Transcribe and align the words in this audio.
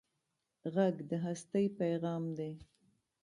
غږ 0.73 0.95
د 1.09 1.11
هستۍ 1.25 1.65
پېغام 1.79 2.23
دی 2.37 2.51